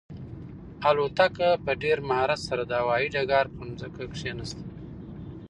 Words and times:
الوتکه 0.89 1.49
په 1.63 1.71
ډېر 1.83 1.97
مهارت 2.09 2.39
سره 2.49 2.61
د 2.65 2.71
هوايي 2.81 3.07
ډګر 3.15 3.45
پر 3.55 3.67
ځمکه 3.79 4.03
کښېناسته. 4.13 4.63